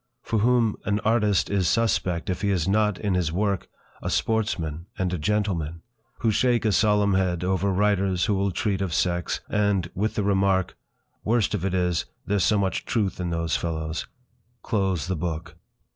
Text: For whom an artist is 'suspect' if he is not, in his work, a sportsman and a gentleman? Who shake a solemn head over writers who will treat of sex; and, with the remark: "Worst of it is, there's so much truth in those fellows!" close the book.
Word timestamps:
For 0.23 0.39
whom 0.39 0.77
an 0.83 0.99
artist 1.01 1.51
is 1.51 1.67
'suspect' 1.67 2.31
if 2.31 2.41
he 2.41 2.49
is 2.49 2.67
not, 2.67 2.97
in 2.97 3.13
his 3.13 3.31
work, 3.31 3.69
a 4.01 4.09
sportsman 4.09 4.87
and 4.97 5.13
a 5.13 5.19
gentleman? 5.19 5.83
Who 6.21 6.31
shake 6.31 6.65
a 6.65 6.71
solemn 6.71 7.13
head 7.13 7.43
over 7.43 7.71
writers 7.71 8.25
who 8.25 8.33
will 8.33 8.49
treat 8.49 8.81
of 8.81 8.95
sex; 8.95 9.41
and, 9.47 9.91
with 9.93 10.15
the 10.15 10.23
remark: 10.23 10.75
"Worst 11.23 11.53
of 11.53 11.63
it 11.63 11.75
is, 11.75 12.07
there's 12.25 12.43
so 12.43 12.57
much 12.57 12.83
truth 12.85 13.19
in 13.19 13.29
those 13.29 13.55
fellows!" 13.55 14.07
close 14.63 15.05
the 15.05 15.15
book. 15.15 15.55